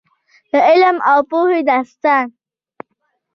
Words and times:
د 0.51 0.51
علم 0.69 0.97
او 1.11 1.19
پوهې 1.29 1.61
داستان. 1.69 2.27